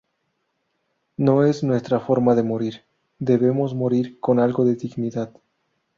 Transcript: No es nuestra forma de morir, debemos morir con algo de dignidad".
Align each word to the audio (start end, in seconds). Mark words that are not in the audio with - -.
No 1.17 1.45
es 1.45 1.61
nuestra 1.63 1.99
forma 1.99 2.33
de 2.33 2.41
morir, 2.41 2.81
debemos 3.19 3.75
morir 3.75 4.19
con 4.19 4.39
algo 4.39 4.65
de 4.65 4.73
dignidad". 4.75 5.29